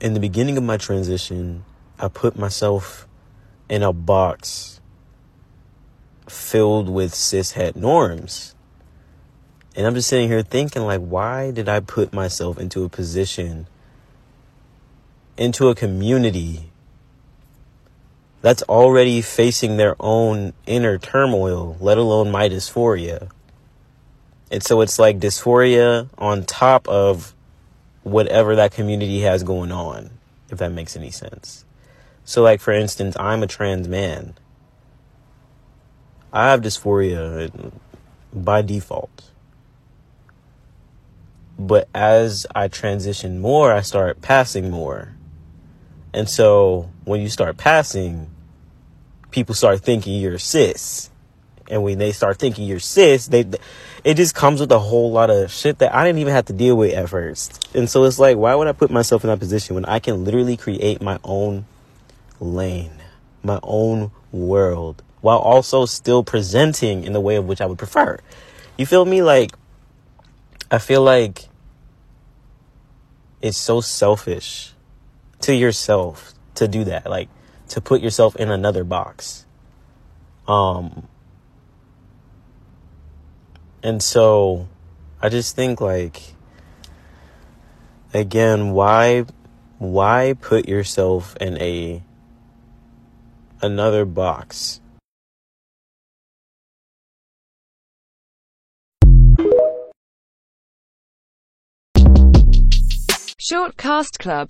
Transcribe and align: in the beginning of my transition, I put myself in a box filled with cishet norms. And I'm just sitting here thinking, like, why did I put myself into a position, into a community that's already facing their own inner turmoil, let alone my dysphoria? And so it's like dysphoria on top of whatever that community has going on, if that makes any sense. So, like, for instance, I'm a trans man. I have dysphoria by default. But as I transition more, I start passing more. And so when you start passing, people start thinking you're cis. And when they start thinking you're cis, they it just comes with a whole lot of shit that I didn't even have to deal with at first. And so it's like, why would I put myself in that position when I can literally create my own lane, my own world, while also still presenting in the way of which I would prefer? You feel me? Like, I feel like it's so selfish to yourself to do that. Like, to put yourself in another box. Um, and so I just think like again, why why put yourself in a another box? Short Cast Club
in 0.00 0.14
the 0.14 0.20
beginning 0.20 0.56
of 0.56 0.64
my 0.64 0.76
transition, 0.76 1.64
I 1.98 2.08
put 2.08 2.38
myself 2.38 3.06
in 3.68 3.82
a 3.82 3.92
box 3.92 4.80
filled 6.28 6.88
with 6.88 7.12
cishet 7.12 7.76
norms. 7.76 8.54
And 9.74 9.86
I'm 9.86 9.94
just 9.94 10.08
sitting 10.08 10.28
here 10.28 10.42
thinking, 10.42 10.82
like, 10.82 11.00
why 11.00 11.50
did 11.50 11.68
I 11.68 11.80
put 11.80 12.12
myself 12.12 12.58
into 12.58 12.84
a 12.84 12.88
position, 12.88 13.66
into 15.36 15.68
a 15.68 15.74
community 15.74 16.70
that's 18.42 18.62
already 18.64 19.20
facing 19.20 19.76
their 19.76 19.96
own 20.00 20.52
inner 20.66 20.98
turmoil, 20.98 21.76
let 21.80 21.98
alone 21.98 22.30
my 22.30 22.48
dysphoria? 22.48 23.30
And 24.50 24.62
so 24.62 24.80
it's 24.80 24.98
like 24.98 25.18
dysphoria 25.18 26.08
on 26.16 26.44
top 26.44 26.88
of 26.88 27.34
whatever 28.06 28.54
that 28.54 28.70
community 28.70 29.22
has 29.22 29.42
going 29.42 29.72
on, 29.72 30.08
if 30.48 30.58
that 30.58 30.70
makes 30.70 30.96
any 30.96 31.10
sense. 31.10 31.64
So, 32.24 32.40
like, 32.40 32.60
for 32.60 32.72
instance, 32.72 33.16
I'm 33.18 33.42
a 33.42 33.48
trans 33.48 33.88
man. 33.88 34.34
I 36.32 36.50
have 36.50 36.60
dysphoria 36.60 37.72
by 38.32 38.62
default. 38.62 39.30
But 41.58 41.88
as 41.92 42.46
I 42.54 42.68
transition 42.68 43.40
more, 43.40 43.72
I 43.72 43.80
start 43.80 44.22
passing 44.22 44.70
more. 44.70 45.16
And 46.14 46.28
so 46.28 46.88
when 47.04 47.20
you 47.20 47.28
start 47.28 47.56
passing, 47.56 48.30
people 49.32 49.54
start 49.56 49.80
thinking 49.80 50.20
you're 50.20 50.38
cis. 50.38 51.10
And 51.70 51.82
when 51.82 51.98
they 51.98 52.12
start 52.12 52.38
thinking 52.38 52.66
you're 52.66 52.78
cis, 52.78 53.26
they 53.26 53.44
it 54.04 54.14
just 54.14 54.34
comes 54.34 54.60
with 54.60 54.70
a 54.70 54.78
whole 54.78 55.10
lot 55.10 55.30
of 55.30 55.50
shit 55.50 55.78
that 55.78 55.94
I 55.94 56.04
didn't 56.04 56.20
even 56.20 56.32
have 56.32 56.46
to 56.46 56.52
deal 56.52 56.76
with 56.76 56.94
at 56.94 57.08
first. 57.08 57.68
And 57.74 57.90
so 57.90 58.04
it's 58.04 58.18
like, 58.18 58.36
why 58.36 58.54
would 58.54 58.68
I 58.68 58.72
put 58.72 58.90
myself 58.90 59.24
in 59.24 59.30
that 59.30 59.40
position 59.40 59.74
when 59.74 59.84
I 59.84 59.98
can 59.98 60.24
literally 60.24 60.56
create 60.56 61.02
my 61.02 61.18
own 61.24 61.66
lane, 62.38 62.92
my 63.42 63.58
own 63.62 64.12
world, 64.30 65.02
while 65.22 65.38
also 65.38 65.86
still 65.86 66.22
presenting 66.22 67.02
in 67.02 67.12
the 67.12 67.20
way 67.20 67.36
of 67.36 67.46
which 67.46 67.60
I 67.60 67.66
would 67.66 67.78
prefer? 67.78 68.18
You 68.76 68.86
feel 68.86 69.04
me? 69.04 69.22
Like, 69.22 69.52
I 70.70 70.78
feel 70.78 71.02
like 71.02 71.48
it's 73.42 73.58
so 73.58 73.80
selfish 73.80 74.72
to 75.40 75.54
yourself 75.54 76.32
to 76.54 76.68
do 76.68 76.84
that. 76.84 77.10
Like, 77.10 77.28
to 77.70 77.80
put 77.80 78.00
yourself 78.00 78.36
in 78.36 78.50
another 78.50 78.84
box. 78.84 79.44
Um, 80.46 81.08
and 83.86 84.02
so 84.02 84.66
I 85.22 85.28
just 85.28 85.54
think 85.54 85.80
like 85.80 86.34
again, 88.12 88.72
why 88.72 89.26
why 89.78 90.34
put 90.40 90.68
yourself 90.68 91.36
in 91.40 91.56
a 91.62 92.02
another 93.62 94.04
box? 94.04 94.80
Short 103.38 103.76
Cast 103.76 104.18
Club 104.18 104.44